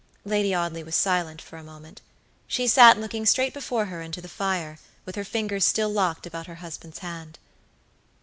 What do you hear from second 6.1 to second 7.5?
about her husband's hand.